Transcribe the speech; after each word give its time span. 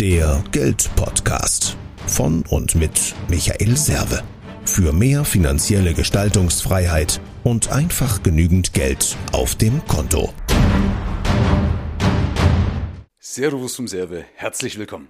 Der 0.00 0.44
Geldpodcast 0.52 1.74
von 2.06 2.44
und 2.50 2.74
mit 2.74 3.14
Michael 3.28 3.78
Serve. 3.78 4.22
Für 4.66 4.92
mehr 4.92 5.24
finanzielle 5.24 5.94
Gestaltungsfreiheit 5.94 7.18
und 7.44 7.72
einfach 7.72 8.22
genügend 8.22 8.74
Geld 8.74 9.16
auf 9.32 9.54
dem 9.54 9.82
Konto. 9.86 10.34
Servus 13.18 13.76
vom 13.76 13.88
Serve, 13.88 14.26
herzlich 14.34 14.78
willkommen. 14.78 15.08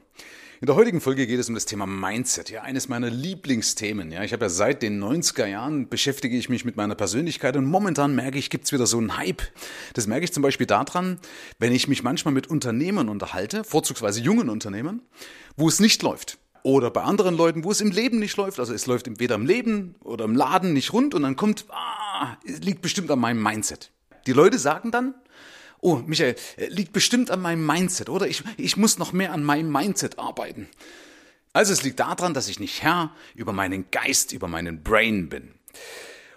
In 0.67 0.71
der 0.71 0.79
heutigen 0.79 1.01
Folge 1.01 1.29
geht 1.29 1.39
es 1.39 1.49
um 1.49 1.55
das 1.55 1.65
Thema 1.65 1.87
Mindset, 1.87 2.51
ja, 2.51 2.63
eines 2.63 2.89
meiner 2.89 3.09
Lieblingsthemen. 3.09 4.11
Ja, 4.11 4.25
ich 4.25 4.33
habe 4.33 4.47
ja 4.47 4.49
seit 4.49 4.83
den 4.83 5.01
90er 5.01 5.47
Jahren 5.47 5.89
beschäftige 5.89 6.37
ich 6.37 6.49
mich 6.49 6.65
mit 6.65 6.75
meiner 6.75 6.97
Persönlichkeit 6.97 7.57
und 7.57 7.67
momentan 7.67 8.17
merke 8.17 8.37
ich, 8.37 8.51
gibt's 8.51 8.73
wieder 8.73 8.89
so 8.89 8.99
einen 8.99 9.17
Hype. 9.17 9.43
Das 9.95 10.09
merke 10.09 10.25
ich 10.25 10.33
zum 10.33 10.43
Beispiel 10.43 10.67
daran, 10.67 11.21
wenn 11.61 11.73
ich 11.73 11.87
mich 11.87 12.03
manchmal 12.03 12.35
mit 12.35 12.49
Unternehmern 12.49 13.09
unterhalte, 13.09 13.63
vorzugsweise 13.63 14.21
jungen 14.21 14.49
Unternehmern, 14.49 15.03
wo 15.57 15.69
es 15.69 15.79
nicht 15.79 16.03
läuft. 16.03 16.37
Oder 16.65 16.91
bei 16.91 17.03
anderen 17.03 17.37
Leuten, 17.37 17.63
wo 17.63 17.71
es 17.71 17.81
im 17.81 17.93
Leben 17.93 18.19
nicht 18.19 18.37
läuft, 18.37 18.59
also 18.59 18.75
es 18.75 18.87
läuft 18.87 19.21
weder 19.21 19.37
im 19.37 19.47
Leben 19.47 19.95
oder 20.03 20.25
im 20.25 20.35
Laden 20.35 20.73
nicht 20.73 20.93
rund 20.93 21.15
und 21.15 21.23
dann 21.23 21.37
kommt, 21.37 21.67
ah, 21.69 22.39
es 22.45 22.59
liegt 22.63 22.83
bestimmt 22.83 23.09
an 23.13 23.21
meinem 23.21 23.41
Mindset. 23.41 23.93
Die 24.27 24.33
Leute 24.33 24.59
sagen 24.59 24.91
dann, 24.91 25.15
oh, 25.87 26.03
Michael, 26.05 26.35
äh, 26.57 26.67
liegt 26.67 26.93
bestimmt 26.93 27.31
an 27.31 27.41
meinem 27.41 27.65
Mindset, 27.65 28.09
oder? 28.09 28.27
Ich, 28.27 28.43
ich 28.57 28.77
muss 28.77 28.99
noch 28.99 29.13
mehr 29.13 29.33
an 29.33 29.45
meinem 29.45 29.71
Mindset 29.71 30.19
arbeiten. 30.19 30.69
Also 31.53 31.73
es 31.73 31.85
liegt 31.85 32.01
daran, 32.01 32.35
dass 32.35 32.49
ich 32.49 32.59
nicht 32.59 32.83
Herr 32.83 33.15
über 33.37 33.53
meinen 33.53 33.91
Geist, 33.93 34.33
über 34.33 34.49
meinen 34.49 34.83
Brain 34.83 35.29
bin. 35.29 35.55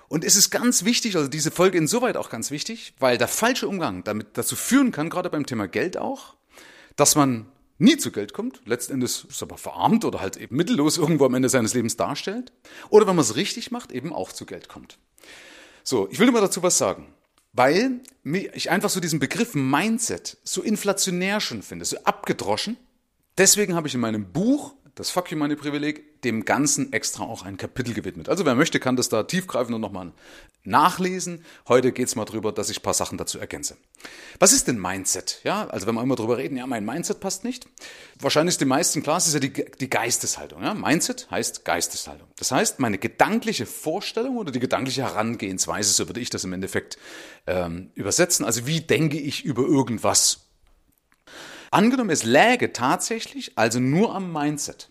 Und 0.08 0.24
es 0.24 0.36
ist 0.36 0.52
ganz 0.52 0.86
wichtig, 0.86 1.16
also 1.16 1.28
diese 1.28 1.50
Folge 1.50 1.80
insoweit 1.80 2.16
auch 2.16 2.30
ganz 2.30 2.52
wichtig, 2.52 2.94
weil 3.00 3.18
der 3.18 3.28
falsche 3.28 3.68
Umgang 3.68 4.04
damit 4.04 4.38
dazu 4.38 4.56
führen 4.56 4.92
kann, 4.92 5.10
gerade 5.10 5.30
beim 5.30 5.46
Thema 5.46 5.68
Geld 5.68 5.98
auch, 5.98 6.36
dass 6.96 7.16
man 7.16 7.48
nie 7.80 7.98
zu 7.98 8.12
Geld 8.12 8.34
kommt, 8.34 8.62
letzten 8.66 8.94
Endes 8.94 9.26
ist 9.30 9.42
aber 9.42 9.58
verarmt 9.58 10.06
oder 10.06 10.22
halt 10.22 10.38
eben 10.38 10.56
mittellos 10.56 10.98
irgendwo 10.98 11.26
am 11.26 11.34
Ende 11.34 11.50
seines 11.50 11.74
Lebens 11.74 11.98
darstellt, 11.98 12.52
oder 12.90 13.08
wenn 13.08 13.16
man 13.16 13.24
es 13.24 13.36
richtig 13.36 13.72
macht, 13.72 13.92
eben 13.92 14.14
auch 14.14 14.32
zu 14.32 14.46
Geld 14.46 14.70
kommt. 14.70 15.00
So, 15.84 16.08
ich 16.12 16.20
will 16.20 16.28
immer 16.28 16.42
dazu 16.42 16.62
was 16.62 16.78
sagen. 16.78 17.14
Weil 17.54 18.02
ich 18.24 18.70
einfach 18.70 18.90
so 18.90 19.00
diesen 19.00 19.20
Begriff 19.20 19.56
Mindset 19.56 20.38
so 20.44 20.62
inflationär 20.62 21.40
schon 21.40 21.62
finde, 21.62 21.86
so 21.86 21.98
abgedroschen. 22.04 22.78
Deswegen 23.38 23.76
habe 23.76 23.88
ich 23.88 23.96
in 23.96 24.02
meinem 24.02 24.32
Buch 24.32 24.76
das 24.96 25.10
Fuck 25.10 25.32
You 25.32 25.38
Money 25.38 25.56
Privileg, 25.56 26.04
dem 26.24 26.46
Ganzen 26.46 26.94
extra 26.94 27.24
auch 27.24 27.44
ein 27.44 27.58
Kapitel 27.58 27.94
gewidmet. 27.94 28.30
Also 28.30 28.46
wer 28.46 28.56
möchte, 28.56 28.80
kann 28.80 28.96
das 28.96 29.10
da 29.10 29.24
tiefgreifend 29.24 29.80
nochmal 29.80 30.12
nachlesen. 30.64 31.46
Heute 31.68 31.92
geht 31.92 32.08
es 32.08 32.16
mal 32.16 32.26
drüber, 32.26 32.52
dass 32.52 32.70
ich 32.70 32.80
ein 32.80 32.84
paar 32.84 32.94
Sachen 32.94 33.18
dazu 33.18 33.40
ergänze. 33.40 33.78
Was 34.40 34.54
ist 34.54 34.68
denn 34.68 34.80
Mindset? 34.80 35.40
Ja, 35.44 35.68
also 35.68 35.88
wenn 35.88 35.96
wir 35.96 36.04
immer 36.04 36.16
drüber 36.16 36.38
reden, 36.38 36.58
ja, 36.58 36.68
mein 36.68 36.86
Mindset 36.86 37.20
passt 37.20 37.44
nicht. 37.44 37.68
Wahrscheinlich 38.20 38.54
ist 38.54 38.62
den 38.62 38.68
meisten 38.68 39.02
klar, 39.02 39.18
es 39.18 39.28
ist 39.28 39.34
ja 39.34 39.40
die, 39.40 39.54
die 39.54 39.90
Geisteshaltung. 39.90 40.62
Ja? 40.64 40.74
Mindset 40.74 41.30
heißt 41.32 41.66
Geisteshaltung. 41.66 42.28
Das 42.38 42.52
heißt, 42.52 42.80
meine 42.80 42.98
gedankliche 42.98 43.66
Vorstellung 43.66 44.38
oder 44.38 44.52
die 44.52 44.60
gedankliche 44.60 45.04
Herangehensweise, 45.04 45.92
so 45.92 46.08
würde 46.08 46.20
ich 46.20 46.30
das 46.30 46.44
im 46.44 46.54
Endeffekt 46.54 46.98
ähm, 47.48 47.92
übersetzen. 47.96 48.46
Also 48.46 48.68
wie 48.68 48.82
denke 48.82 49.18
ich 49.18 49.46
über 49.46 49.64
irgendwas? 49.64 50.50
Angenommen, 51.72 52.10
es 52.10 52.24
läge 52.24 52.74
tatsächlich 52.74 53.58
also 53.58 53.80
nur 53.80 54.16
am 54.16 54.34
Mindset. 54.34 54.90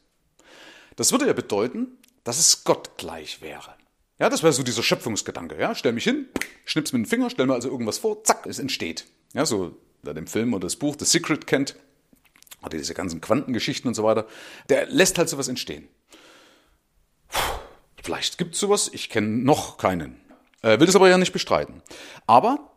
Das 0.99 1.13
würde 1.13 1.29
ja 1.29 1.33
bedeuten, 1.33 1.97
dass 2.25 2.41
es 2.41 2.65
gottgleich 2.65 3.41
wäre. 3.41 3.77
Ja, 4.19 4.29
das 4.29 4.43
wäre 4.43 4.53
so 4.53 4.65
dieser 4.65 4.83
Schöpfungsgedanke. 4.83 5.57
Ja, 5.57 5.77
stell 5.77 5.93
mich 5.93 6.03
hin, 6.03 6.27
schnips 6.65 6.93
mit 6.93 7.05
dem 7.05 7.09
Finger, 7.09 7.31
stell 7.31 7.47
mir 7.47 7.55
also 7.55 7.69
irgendwas 7.69 7.99
vor, 7.99 8.25
zack, 8.25 8.47
es 8.47 8.59
entsteht. 8.59 9.07
Ja, 9.33 9.47
so, 9.47 9.77
wer 10.03 10.13
den 10.13 10.27
Film 10.27 10.55
oder 10.55 10.67
das 10.67 10.75
Buch 10.75 10.97
The 10.99 11.05
Secret 11.05 11.47
kennt, 11.47 11.77
oder 12.63 12.77
diese 12.77 12.95
ganzen 12.95 13.21
Quantengeschichten 13.21 13.87
und 13.87 13.95
so 13.95 14.03
weiter, 14.03 14.27
der 14.71 14.87
lässt 14.87 15.19
halt 15.19 15.29
sowas 15.29 15.47
entstehen. 15.47 15.87
Vielleicht 18.03 18.37
gibt 18.37 18.55
es 18.55 18.61
sowas, 18.61 18.91
ich 18.93 19.09
kenne 19.09 19.29
noch 19.29 19.79
keinen. 19.79 20.17
Äh, 20.63 20.81
will 20.81 20.87
das 20.87 20.97
aber 20.97 21.09
ja 21.09 21.17
nicht 21.17 21.33
bestreiten. 21.33 21.81
Aber 22.27 22.73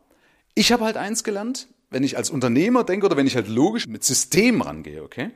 ich 0.53 0.71
habe 0.71 0.83
halt 0.83 0.95
eins 0.95 1.23
gelernt, 1.23 1.69
wenn 1.89 2.03
ich 2.03 2.17
als 2.17 2.29
Unternehmer 2.29 2.83
denke 2.83 3.07
oder 3.07 3.17
wenn 3.17 3.25
ich 3.25 3.35
halt 3.35 3.47
logisch 3.47 3.87
mit 3.87 4.03
System 4.03 4.61
rangehe, 4.61 5.01
okay, 5.01 5.31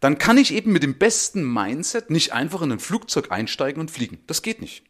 dann 0.00 0.18
kann 0.18 0.38
ich 0.38 0.52
eben 0.52 0.72
mit 0.72 0.82
dem 0.82 0.98
besten 0.98 1.44
Mindset 1.52 2.10
nicht 2.10 2.32
einfach 2.32 2.62
in 2.62 2.72
ein 2.72 2.80
Flugzeug 2.80 3.30
einsteigen 3.30 3.80
und 3.80 3.90
fliegen. 3.90 4.22
Das 4.26 4.42
geht 4.42 4.60
nicht. 4.60 4.84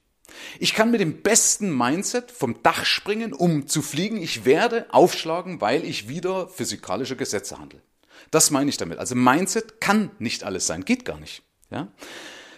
Ich 0.59 0.75
kann 0.75 0.91
mit 0.91 1.01
dem 1.01 1.23
besten 1.23 1.77
Mindset 1.77 2.31
vom 2.31 2.63
Dach 2.63 2.85
springen, 2.85 3.33
um 3.33 3.67
zu 3.67 3.83
fliegen. 3.83 4.23
Ich 4.23 4.45
werde 4.45 4.87
aufschlagen, 4.93 5.61
weil 5.61 5.85
ich 5.85 6.09
wieder 6.09 6.49
physikalische 6.49 7.17
Gesetze 7.17 7.59
handle. 7.59 7.83
Das 8.31 8.51
meine 8.51 8.71
ich 8.71 8.77
damit. 8.77 8.99
Also 8.99 9.15
Mindset 9.15 9.81
kann 9.81 10.11
nicht 10.19 10.45
alles 10.45 10.67
sein, 10.67 10.85
geht 10.85 11.05
gar 11.05 11.19
nicht. 11.19 11.43
Ja? 11.71 11.89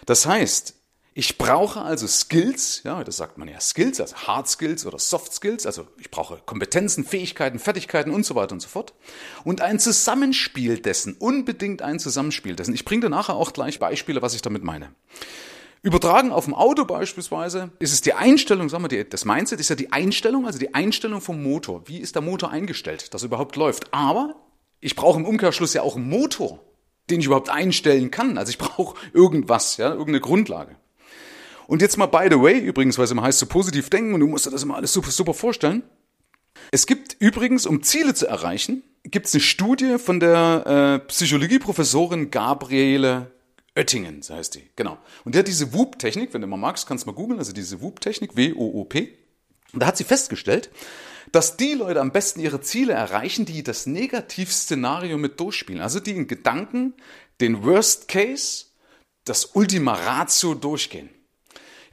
Das 0.05 0.25
heißt, 0.25 0.75
ich 1.15 1.37
brauche 1.37 1.81
also 1.81 2.07
Skills, 2.07 2.81
ja, 2.83 3.03
das 3.03 3.17
sagt 3.17 3.37
man 3.37 3.47
ja 3.47 3.59
Skills, 3.59 4.01
also 4.01 4.15
Hard 4.15 4.47
Skills 4.47 4.85
oder 4.85 4.97
Soft 4.97 5.33
Skills, 5.33 5.65
also 5.65 5.87
ich 5.99 6.09
brauche 6.09 6.41
Kompetenzen, 6.45 7.03
Fähigkeiten, 7.03 7.59
Fertigkeiten 7.59 8.11
und 8.11 8.25
so 8.25 8.33
weiter 8.33 8.53
und 8.53 8.61
so 8.61 8.67
fort. 8.67 8.93
Und 9.43 9.61
ein 9.61 9.79
Zusammenspiel 9.79 10.79
dessen, 10.79 11.15
unbedingt 11.19 11.83
ein 11.83 11.99
Zusammenspiel 11.99 12.55
dessen. 12.55 12.73
Ich 12.73 12.83
bringe 12.83 13.01
dir 13.01 13.09
nachher 13.09 13.35
auch 13.35 13.53
gleich 13.53 13.79
Beispiele, 13.79 14.23
was 14.23 14.33
ich 14.33 14.41
damit 14.41 14.63
meine. 14.63 14.89
Übertragen 15.83 16.31
auf 16.31 16.45
dem 16.45 16.55
Auto 16.55 16.85
beispielsweise 16.85 17.71
ist 17.77 17.93
es 17.93 18.01
die 18.01 18.13
Einstellung, 18.13 18.69
sagen 18.69 18.89
wir, 18.89 19.03
das 19.03 19.25
Mindset 19.25 19.59
ist 19.59 19.69
ja 19.69 19.75
die 19.75 19.91
Einstellung, 19.91 20.47
also 20.47 20.57
die 20.57 20.73
Einstellung 20.73 21.21
vom 21.21 21.43
Motor. 21.43 21.83
Wie 21.87 21.99
ist 21.99 22.15
der 22.15 22.21
Motor 22.23 22.49
eingestellt, 22.49 23.13
dass 23.13 23.21
er 23.21 23.27
überhaupt 23.27 23.55
läuft? 23.55 23.93
Aber 23.93 24.35
ich 24.79 24.95
brauche 24.95 25.19
im 25.19 25.25
Umkehrschluss 25.25 25.73
ja 25.73 25.83
auch 25.83 25.95
einen 25.95 26.09
Motor, 26.09 26.59
den 27.09 27.19
ich 27.19 27.27
überhaupt 27.27 27.49
einstellen 27.49 28.09
kann. 28.09 28.37
Also 28.37 28.49
ich 28.49 28.57
brauche 28.57 28.95
irgendwas, 29.13 29.77
ja, 29.77 29.89
irgendeine 29.89 30.21
Grundlage. 30.21 30.77
Und 31.73 31.81
jetzt 31.81 31.97
mal 31.97 32.05
by 32.05 32.27
the 32.29 32.39
way, 32.39 32.59
übrigens, 32.59 32.99
weil 32.99 33.05
es 33.05 33.09
immer 33.09 33.23
heißt, 33.23 33.39
so 33.39 33.47
positiv 33.47 33.89
denken 33.89 34.13
und 34.13 34.19
du 34.19 34.27
musst 34.27 34.45
dir 34.45 34.51
das 34.51 34.61
immer 34.61 34.75
alles 34.75 34.93
super, 34.93 35.09
super 35.09 35.33
vorstellen. 35.33 35.81
Es 36.69 36.85
gibt 36.85 37.15
übrigens, 37.17 37.65
um 37.65 37.81
Ziele 37.81 38.13
zu 38.13 38.27
erreichen, 38.27 38.83
gibt 39.05 39.25
es 39.25 39.33
eine 39.33 39.41
Studie 39.41 39.97
von 39.97 40.19
der 40.19 40.99
äh, 41.01 41.07
Psychologieprofessorin 41.07 42.29
Gabriele 42.29 43.31
Oettingen, 43.75 44.21
so 44.21 44.35
heißt 44.35 44.53
die, 44.53 44.69
genau. 44.75 44.99
Und 45.25 45.33
die 45.33 45.39
hat 45.39 45.47
diese 45.47 45.73
WOOP-Technik, 45.73 46.31
wenn 46.35 46.41
du 46.41 46.47
mal 46.47 46.57
magst, 46.57 46.85
kannst 46.85 47.07
du 47.07 47.09
mal 47.09 47.15
googeln, 47.15 47.39
also 47.39 47.53
diese 47.53 47.81
WOOP-Technik, 47.81 48.35
W-O-O-P. 48.35 49.17
Und 49.73 49.79
da 49.81 49.87
hat 49.87 49.97
sie 49.97 50.03
festgestellt, 50.03 50.69
dass 51.31 51.57
die 51.57 51.73
Leute 51.73 52.01
am 52.01 52.11
besten 52.11 52.39
ihre 52.39 52.61
Ziele 52.61 52.93
erreichen, 52.93 53.45
die 53.45 53.63
das 53.63 53.87
Negativszenario 53.87 55.17
mit 55.17 55.39
durchspielen. 55.39 55.81
Also 55.81 55.99
die 55.99 56.11
in 56.11 56.27
Gedanken 56.27 56.93
den 57.41 57.63
Worst 57.63 58.07
Case, 58.07 58.65
das 59.25 59.55
Ultima 59.55 59.95
Ratio 59.95 60.53
durchgehen. 60.53 61.09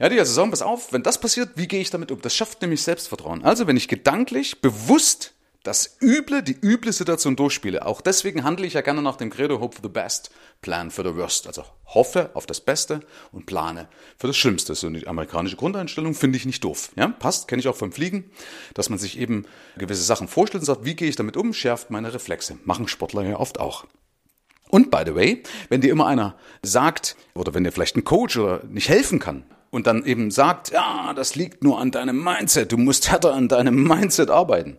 Ja, 0.01 0.09
die 0.09 0.17
also 0.17 0.33
sagen, 0.33 0.49
pass 0.49 0.63
auf, 0.63 0.93
wenn 0.93 1.03
das 1.03 1.19
passiert, 1.19 1.51
wie 1.57 1.67
gehe 1.67 1.79
ich 1.79 1.91
damit 1.91 2.11
um? 2.11 2.19
Das 2.19 2.35
schafft 2.35 2.63
nämlich 2.63 2.81
Selbstvertrauen. 2.81 3.43
Also, 3.45 3.67
wenn 3.67 3.77
ich 3.77 3.87
gedanklich 3.87 4.59
bewusst 4.59 5.35
das 5.61 5.97
Üble, 6.01 6.41
die 6.41 6.57
üble 6.59 6.91
Situation 6.91 7.35
durchspiele, 7.35 7.85
auch 7.85 8.01
deswegen 8.01 8.43
handle 8.43 8.65
ich 8.65 8.73
ja 8.73 8.81
gerne 8.81 9.03
nach 9.03 9.15
dem 9.17 9.29
Credo 9.29 9.59
Hope 9.59 9.75
for 9.75 9.83
the 9.83 9.89
Best, 9.89 10.31
Plan 10.61 10.89
for 10.89 11.05
the 11.05 11.15
Worst. 11.15 11.45
Also 11.45 11.65
hoffe 11.85 12.31
auf 12.33 12.47
das 12.47 12.61
Beste 12.61 13.01
und 13.31 13.45
plane 13.45 13.87
für 14.17 14.25
das 14.25 14.37
Schlimmste. 14.37 14.73
So 14.73 14.89
die 14.89 15.05
amerikanische 15.05 15.55
Grundeinstellung 15.55 16.15
finde 16.15 16.37
ich 16.37 16.47
nicht 16.47 16.63
doof. 16.63 16.91
Ja, 16.95 17.09
passt, 17.09 17.47
kenne 17.47 17.59
ich 17.59 17.67
auch 17.67 17.75
vom 17.75 17.91
Fliegen, 17.91 18.31
dass 18.73 18.89
man 18.89 18.97
sich 18.97 19.19
eben 19.19 19.45
gewisse 19.77 20.01
Sachen 20.01 20.27
vorstellt 20.27 20.63
und 20.63 20.65
sagt, 20.65 20.83
wie 20.83 20.95
gehe 20.95 21.09
ich 21.09 21.15
damit 21.15 21.37
um, 21.37 21.53
schärft 21.53 21.91
meine 21.91 22.11
Reflexe. 22.11 22.57
Machen 22.63 22.87
Sportler 22.87 23.21
ja 23.21 23.39
oft 23.39 23.59
auch. 23.59 23.85
Und 24.69 24.89
by 24.89 25.03
the 25.05 25.13
way, 25.13 25.43
wenn 25.69 25.81
dir 25.81 25.91
immer 25.91 26.07
einer 26.07 26.37
sagt, 26.63 27.15
oder 27.35 27.53
wenn 27.53 27.63
dir 27.63 27.71
vielleicht 27.71 27.97
ein 27.97 28.03
Coach 28.03 28.35
oder 28.37 28.63
nicht 28.63 28.89
helfen 28.89 29.19
kann, 29.19 29.45
und 29.71 29.87
dann 29.87 30.05
eben 30.05 30.29
sagt, 30.29 30.71
ja, 30.71 31.13
das 31.15 31.35
liegt 31.35 31.63
nur 31.63 31.79
an 31.79 31.89
deinem 31.91 32.23
Mindset, 32.23 32.71
du 32.71 32.77
musst 32.77 33.09
härter 33.09 33.33
an 33.33 33.47
deinem 33.47 33.83
Mindset 33.83 34.29
arbeiten, 34.29 34.77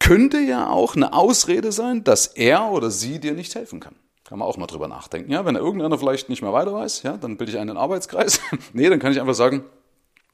könnte 0.00 0.38
ja 0.38 0.68
auch 0.68 0.96
eine 0.96 1.12
Ausrede 1.12 1.70
sein, 1.70 2.02
dass 2.02 2.26
er 2.26 2.70
oder 2.70 2.90
sie 2.90 3.20
dir 3.20 3.34
nicht 3.34 3.54
helfen 3.54 3.78
kann. 3.78 3.94
Kann 4.24 4.40
man 4.40 4.48
auch 4.48 4.56
mal 4.56 4.66
drüber 4.66 4.88
nachdenken. 4.88 5.30
Ja, 5.30 5.44
wenn 5.44 5.54
irgendeiner 5.54 5.98
vielleicht 5.98 6.28
nicht 6.28 6.42
mehr 6.42 6.52
weiter 6.52 6.74
weiß, 6.74 7.04
ja, 7.04 7.16
dann 7.16 7.36
bilde 7.36 7.52
ich 7.52 7.58
einen 7.58 7.76
Arbeitskreis. 7.76 8.40
nee, 8.72 8.88
dann 8.88 8.98
kann 8.98 9.12
ich 9.12 9.20
einfach 9.20 9.34
sagen, 9.34 9.64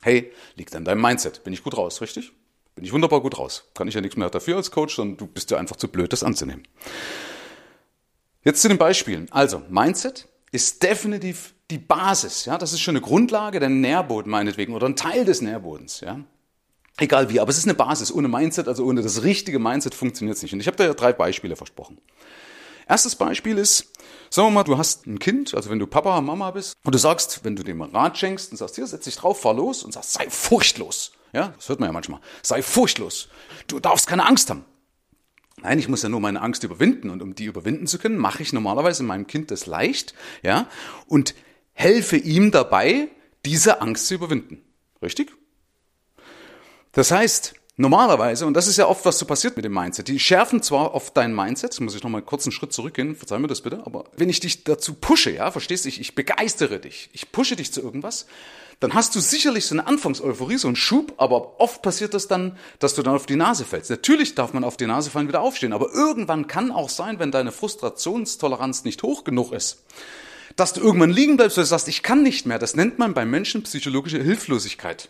hey, 0.01 0.33
liegt 0.57 0.75
an 0.75 0.87
deinem 0.87 1.03
Mindset. 1.03 1.45
Bin 1.45 1.53
ich 1.53 1.63
gut 1.63 1.77
raus, 1.77 2.01
richtig? 2.01 2.33
Bin 2.75 2.87
ich 2.87 2.93
wunderbar 2.93 3.21
gut 3.21 3.39
raus. 3.39 3.65
Kann 3.75 3.89
ich 3.89 3.95
ja 3.95 4.01
nichts 4.01 4.17
mehr 4.17 4.31
dafür 4.31 4.57
als 4.57 4.71
Coach, 4.71 4.97
sondern 4.97 5.19
du 5.19 5.27
bist 5.27 5.51
ja 5.51 5.59
einfach 5.59 5.77
zu 5.77 5.89
blöd, 5.89 6.11
das 6.11 6.25
anzunehmen. 6.25 6.67
Jetzt 8.45 8.63
zu 8.63 8.69
den 8.69 8.79
Beispielen. 8.79 9.31
Also, 9.31 9.63
Mindset 9.69 10.27
ist 10.53 10.83
definitiv 10.83 11.55
die 11.73 11.79
Basis, 11.79 12.45
ja, 12.45 12.59
das 12.59 12.73
ist 12.73 12.81
schon 12.81 12.97
eine 12.97 13.05
Grundlage, 13.05 13.59
der 13.59 13.71
Nährboden 13.71 14.31
meinetwegen 14.31 14.75
oder 14.75 14.87
ein 14.87 14.95
Teil 14.95 15.25
des 15.25 15.41
Nährbodens, 15.41 16.01
ja. 16.01 16.21
Egal 16.99 17.31
wie, 17.31 17.41
aber 17.41 17.49
es 17.49 17.57
ist 17.57 17.65
eine 17.65 17.75
Basis. 17.75 18.13
Ohne 18.13 18.29
Mindset, 18.29 18.69
also 18.69 18.85
ohne 18.85 19.01
das 19.01 19.23
richtige 19.23 19.59
Mindset 19.59 19.95
funktioniert 19.95 20.37
es 20.37 20.43
nicht. 20.43 20.53
Und 20.53 20.61
ich 20.61 20.67
habe 20.67 20.77
da 20.77 20.85
ja 20.85 20.93
drei 20.93 21.15
Beispiele 21.15 21.57
versprochen. 21.57 21.99
Erstes 22.87 23.17
Beispiel 23.17 23.57
ist, 23.57 23.91
sagen 24.29 24.49
wir 24.49 24.53
mal, 24.53 24.65
du 24.65 24.77
hast 24.77 25.07
ein 25.07 25.19
Kind, 25.19 25.55
also 25.55 25.71
wenn 25.71 25.79
du 25.79 25.87
Papa, 25.87 26.21
Mama 26.21 26.51
bist, 26.51 26.75
und 26.85 26.95
du 26.95 26.99
sagst, 26.99 27.41
wenn 27.45 27.57
du 27.57 27.63
dem 27.63 27.81
Rat 27.81 28.19
schenkst 28.19 28.51
und 28.51 28.59
sagst, 28.59 28.75
hier, 28.75 28.87
setz 28.87 29.05
dich 29.05 29.17
drauf, 29.17 29.41
fahr 29.41 29.55
los 29.55 29.83
und 29.83 29.93
sagst, 29.93 30.13
sei 30.13 30.29
furchtlos. 30.29 31.13
Ja, 31.33 31.55
das 31.57 31.71
hört 31.71 31.81
man 31.81 31.89
ja 31.89 31.93
manchmal. 31.95 32.21
Sei 32.43 32.61
furchtlos. 32.61 33.31
Du 33.67 33.81
darfst 33.81 34.07
keine 34.07 34.27
Angst 34.27 34.51
haben. 34.51 34.67
Nein, 35.63 35.79
ich 35.79 35.89
muss 35.89 36.03
ja 36.03 36.11
nur 36.11 36.21
meine 36.21 36.43
Angst 36.43 36.63
überwinden 36.65 37.09
und 37.09 37.23
um 37.23 37.35
die 37.35 37.45
überwinden 37.45 37.87
zu 37.87 37.99
können, 37.99 38.19
mache 38.19 38.43
ich 38.43 38.53
normalerweise 38.53 39.03
meinem 39.03 39.27
Kind 39.27 39.51
das 39.51 39.65
leicht, 39.67 40.13
ja, 40.43 40.67
und 41.07 41.35
helfe 41.73 42.17
ihm 42.17 42.51
dabei, 42.51 43.09
diese 43.45 43.81
Angst 43.81 44.07
zu 44.07 44.15
überwinden. 44.15 44.63
Richtig? 45.03 45.33
Das 46.93 47.11
heißt, 47.11 47.55
normalerweise, 47.77 48.47
und 48.47 48.55
das 48.55 48.67
ist 48.67 48.77
ja 48.77 48.87
oft, 48.87 49.05
was 49.05 49.19
so 49.19 49.27
passiert 49.27 49.57
mit 49.57 49.65
dem 49.65 49.73
Mindset, 49.73 50.09
die 50.09 50.19
schärfen 50.21 50.63
zwar 50.63 50.95
oft 50.95 51.17
dein 51.17 51.35
Mindset, 51.35 51.79
muss 51.81 51.95
ich 51.95 52.03
nochmal 52.03 52.23
einen 52.23 52.53
Schritt 52.53 52.73
zurückgehen, 52.73 53.17
verzeih 53.17 53.39
mir 53.39 53.49
das 53.49 53.63
bitte, 53.63 53.83
aber 53.87 54.05
wenn 54.17 54.29
ich 54.29 54.41
dich 54.41 54.65
dazu 54.65 54.95
pushe, 54.95 55.31
ja, 55.31 55.51
verstehst 55.51 55.85
du, 55.85 55.89
ich, 55.89 56.01
ich 56.01 56.15
begeistere 56.15 56.79
dich, 56.79 57.09
ich 57.13 57.33
pushe 57.33 57.57
dich 57.57 57.73
zu 57.73 57.81
irgendwas, 57.81 58.27
dann 58.79 58.95
hast 58.95 59.15
du 59.15 59.21
sicherlich 59.21 59.67
so 59.67 59.75
eine 59.75 59.87
Anfangseuphorie, 59.87 60.57
so 60.59 60.67
einen 60.67 60.77
Schub, 60.77 61.15
aber 61.17 61.61
oft 61.61 61.83
passiert 61.83 62.15
das 62.15 62.27
dann, 62.27 62.59
dass 62.81 62.95
du 62.95 63.03
dann 63.03 63.15
auf 63.15 63.27
die 63.27 63.37
Nase 63.37 63.65
fällst. 63.65 63.91
Natürlich 63.91 64.35
darf 64.35 64.53
man 64.53 64.65
auf 64.65 64.77
die 64.77 64.87
Nase 64.87 65.09
fallen, 65.09 65.29
wieder 65.29 65.41
aufstehen, 65.41 65.73
aber 65.73 65.93
irgendwann 65.95 66.49
kann 66.49 66.73
auch 66.73 66.89
sein, 66.89 67.21
wenn 67.21 67.31
deine 67.31 67.53
Frustrationstoleranz 67.53 68.85
nicht 68.85 69.03
hoch 69.05 69.23
genug 69.25 69.53
ist, 69.53 69.85
dass 70.57 70.73
du 70.73 70.81
irgendwann 70.81 71.11
liegen 71.11 71.37
bleibst 71.37 71.59
und 71.59 71.65
sagst, 71.65 71.89
ich 71.89 72.03
kann 72.03 72.23
nicht 72.23 72.47
mehr. 72.47 72.59
Das 72.59 72.77
nennt 72.77 72.99
man 72.99 73.15
bei 73.15 73.25
Menschen 73.25 73.63
psychologische 73.63 74.23
Hilflosigkeit. 74.23 75.09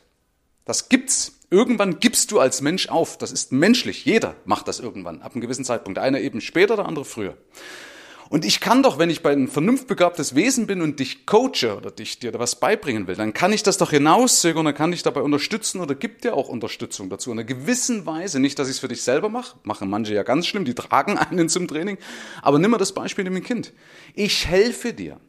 Das 0.64 0.88
gibt's. 0.88 1.38
Irgendwann 1.50 2.00
gibst 2.00 2.30
du 2.30 2.40
als 2.40 2.62
Mensch 2.62 2.88
auf. 2.88 3.18
Das 3.18 3.30
ist 3.30 3.52
menschlich. 3.52 4.04
Jeder 4.04 4.36
macht 4.44 4.68
das 4.68 4.80
irgendwann, 4.80 5.20
ab 5.20 5.32
einem 5.32 5.42
gewissen 5.42 5.64
Zeitpunkt. 5.64 5.98
Der 5.98 6.04
eine 6.04 6.20
eben 6.20 6.40
später, 6.40 6.76
der 6.76 6.86
andere 6.86 7.04
früher. 7.04 7.36
Und 8.32 8.46
ich 8.46 8.60
kann 8.60 8.82
doch, 8.82 8.98
wenn 8.98 9.10
ich 9.10 9.22
bei 9.22 9.30
einem 9.30 9.46
vernunftbegabtes 9.46 10.34
Wesen 10.34 10.66
bin 10.66 10.80
und 10.80 11.00
dich 11.00 11.26
coache 11.26 11.76
oder 11.76 11.90
dich 11.90 12.18
dir 12.18 12.32
was 12.38 12.58
beibringen 12.58 13.06
will, 13.06 13.14
dann 13.14 13.34
kann 13.34 13.52
ich 13.52 13.62
das 13.62 13.76
doch 13.76 13.90
hinauszögern, 13.90 14.64
dann 14.64 14.74
kann 14.74 14.90
ich 14.94 15.02
dabei 15.02 15.20
unterstützen 15.20 15.82
oder 15.82 15.94
gibt 15.94 16.24
dir 16.24 16.32
auch 16.32 16.48
Unterstützung 16.48 17.10
dazu. 17.10 17.30
In 17.30 17.38
einer 17.38 17.44
gewissen 17.44 18.06
Weise, 18.06 18.40
nicht, 18.40 18.58
dass 18.58 18.68
ich 18.68 18.76
es 18.76 18.78
für 18.78 18.88
dich 18.88 19.02
selber 19.02 19.28
mache, 19.28 19.58
machen 19.64 19.90
manche 19.90 20.14
ja 20.14 20.22
ganz 20.22 20.46
schlimm, 20.46 20.64
die 20.64 20.74
tragen 20.74 21.18
einen 21.18 21.50
zum 21.50 21.68
Training, 21.68 21.98
aber 22.40 22.58
nimm 22.58 22.70
mal 22.70 22.78
das 22.78 22.94
Beispiel 22.94 23.24
mit 23.24 23.34
dem 23.34 23.44
Kind. 23.44 23.74
Ich 24.14 24.46
helfe 24.46 24.94
dir. 24.94 25.20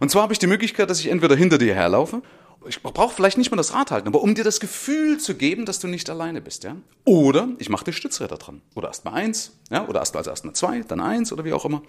Und 0.00 0.10
zwar 0.10 0.22
habe 0.22 0.32
ich 0.32 0.38
die 0.38 0.46
Möglichkeit, 0.46 0.90
dass 0.90 1.00
ich 1.00 1.08
entweder 1.08 1.36
hinter 1.36 1.58
dir 1.58 1.74
herlaufe 1.74 2.22
ich 2.66 2.82
brauche 2.82 3.14
vielleicht 3.14 3.38
nicht 3.38 3.50
mal 3.50 3.56
das 3.56 3.72
Rad 3.72 3.90
halten, 3.90 4.08
aber 4.08 4.20
um 4.22 4.34
dir 4.34 4.44
das 4.44 4.60
Gefühl 4.60 5.18
zu 5.18 5.34
geben, 5.34 5.64
dass 5.64 5.78
du 5.78 5.86
nicht 5.86 6.10
alleine 6.10 6.40
bist, 6.40 6.64
ja. 6.64 6.76
Oder 7.04 7.48
ich 7.58 7.68
mache 7.68 7.84
dir 7.84 7.92
Stützräder 7.92 8.36
dran. 8.36 8.62
Oder 8.74 8.88
erst 8.88 9.04
mal 9.04 9.14
eins, 9.14 9.52
ja, 9.70 9.86
oder 9.86 10.00
erst 10.00 10.14
mal 10.14 10.18
also 10.18 10.30
erst 10.30 10.44
mal 10.44 10.54
zwei, 10.54 10.80
dann 10.80 11.00
eins 11.00 11.32
oder 11.32 11.44
wie 11.44 11.52
auch 11.52 11.64
immer. 11.64 11.82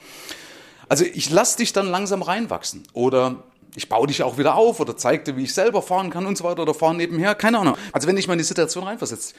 Also 0.88 1.06
ich 1.06 1.30
lass 1.30 1.56
dich 1.56 1.74
dann 1.74 1.88
langsam 1.88 2.21
reinwachsen. 2.21 2.83
Oder 2.94 3.44
ich 3.75 3.89
baue 3.89 4.07
dich 4.07 4.24
auch 4.24 4.38
wieder 4.38 4.56
auf 4.56 4.80
oder 4.80 4.97
zeige 4.97 5.24
dir, 5.24 5.38
wie 5.38 5.44
ich 5.44 5.53
selber 5.53 5.81
fahren 5.81 6.09
kann 6.09 6.25
und 6.25 6.38
so 6.38 6.44
weiter 6.44 6.62
oder 6.62 6.74
fahren 6.74 6.97
nebenher. 6.97 7.36
Keine 7.36 7.59
Ahnung. 7.59 7.75
Also 7.91 8.07
wenn 8.07 8.18
ich 8.18 8.27
mal 8.27 8.33
in 8.33 8.39
die 8.39 8.45
Situation 8.45 8.83
reinversetze. 8.83 9.33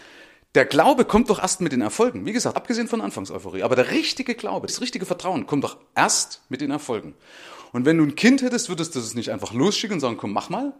Der 0.57 0.65
Glaube 0.65 1.05
kommt 1.05 1.31
doch 1.31 1.41
erst 1.41 1.61
mit 1.61 1.73
den 1.73 1.81
Erfolgen. 1.81 2.27
Wie 2.27 2.33
gesagt, 2.33 2.57
abgesehen 2.57 2.89
von 2.89 3.01
Anfangseuphorie. 3.01 3.63
Aber 3.63 3.77
der 3.77 3.91
richtige 3.91 4.35
Glaube, 4.35 4.67
das 4.67 4.81
richtige 4.81 5.07
Vertrauen 5.07 5.47
kommt 5.47 5.63
doch 5.63 5.77
erst 5.95 6.43
mit 6.49 6.61
den 6.61 6.73
Erfolgen. 6.73 7.15
Und 7.73 7.85
wenn 7.85 7.99
du 7.99 8.05
ein 8.05 8.17
Kind 8.17 8.43
hättest, 8.43 8.69
würdest 8.69 8.95
du 8.95 8.99
es 8.99 9.15
nicht 9.15 9.31
einfach 9.31 9.53
losschicken 9.53 9.95
und 9.95 10.01
sagen, 10.01 10.17
komm, 10.17 10.33
mach 10.33 10.49
mal, 10.49 10.73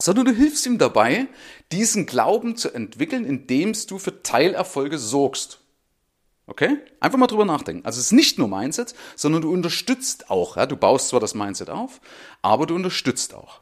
sondern 0.00 0.26
du 0.26 0.32
hilfst 0.32 0.64
ihm 0.66 0.78
dabei, 0.78 1.26
diesen 1.72 2.06
Glauben 2.06 2.56
zu 2.56 2.72
entwickeln, 2.72 3.24
indem 3.24 3.72
du 3.88 3.98
für 3.98 4.22
Teilerfolge 4.22 4.98
sorgst. 4.98 5.60
Okay? 6.46 6.78
Einfach 7.00 7.18
mal 7.18 7.26
drüber 7.26 7.44
nachdenken. 7.44 7.84
Also 7.84 7.98
es 7.98 8.06
ist 8.06 8.12
nicht 8.12 8.38
nur 8.38 8.48
Mindset, 8.48 8.94
sondern 9.16 9.42
du 9.42 9.52
unterstützt 9.52 10.30
auch. 10.30 10.56
Ja? 10.56 10.66
Du 10.66 10.76
baust 10.76 11.08
zwar 11.08 11.20
das 11.20 11.34
Mindset 11.34 11.68
auf, 11.68 12.00
aber 12.42 12.66
du 12.66 12.74
unterstützt 12.74 13.34
auch. 13.34 13.60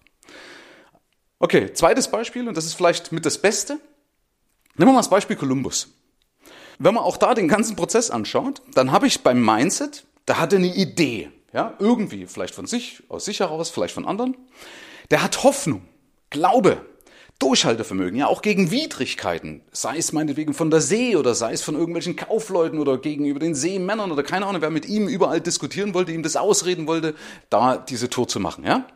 Okay, 1.38 1.73
zweites 1.73 2.09
Beispiel, 2.09 2.49
und 2.49 2.56
das 2.56 2.65
ist 2.65 2.75
vielleicht 2.75 3.12
mit 3.12 3.27
das 3.27 3.38
Beste. 3.38 3.75
Nehmen 4.77 4.91
wir 4.91 4.93
mal 4.93 5.00
das 5.00 5.11
Beispiel 5.11 5.37
Kolumbus. 5.37 5.88
Wenn 6.79 6.94
man 6.94 7.05
auch 7.05 7.17
da 7.17 7.35
den 7.35 7.49
ganzen 7.49 7.77
Prozess 7.77 8.11
anschaut, 8.11 8.62
dann 8.75 8.93
habe 8.93 9.06
ich 9.06 9.23
beim 9.23 9.44
Mindset, 9.44 10.05
da 10.27 10.38
hat 10.38 10.53
er 10.53 10.59
eine 10.59 10.75
Idee. 10.75 11.31
Ja, 11.56 11.73
irgendwie, 11.79 12.26
vielleicht 12.26 12.55
von 12.55 12.67
sich, 12.67 13.03
aus 13.08 13.25
sich 13.25 13.41
heraus, 13.41 13.70
vielleicht 13.70 13.94
von 13.94 14.05
anderen. 14.05 14.37
Der 15.11 15.23
hat 15.23 15.43
Hoffnung. 15.43 15.81
Glaube, 16.29 16.85
Durchhaltevermögen, 17.38 18.19
ja 18.19 18.26
auch 18.26 18.43
gegen 18.43 18.70
Widrigkeiten, 18.70 19.62
sei 19.73 19.97
es 19.97 20.12
meinetwegen 20.12 20.53
von 20.53 20.70
der 20.70 20.82
See 20.82 21.17
oder 21.17 21.35
sei 21.35 21.55
es 21.55 21.62
von 21.62 21.75
irgendwelchen 21.75 22.14
Kaufleuten 22.14 22.79
oder 22.79 22.99
gegenüber 22.99 23.41
den 23.41 23.55
Seemännern 23.55 24.12
oder 24.12 24.23
keine 24.23 24.44
Ahnung, 24.44 24.61
wer 24.61 24.69
mit 24.69 24.85
ihm 24.85 25.08
überall 25.08 25.41
diskutieren 25.41 25.94
wollte, 25.94 26.12
ihm 26.12 26.23
das 26.23 26.37
ausreden 26.37 26.87
wollte, 26.87 27.14
da 27.49 27.79
diese 27.79 28.11
Tour 28.11 28.29
zu 28.29 28.38
machen, 28.38 28.62
ja. 28.62 28.87